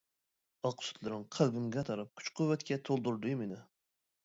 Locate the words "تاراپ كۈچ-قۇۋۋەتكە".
1.91-2.81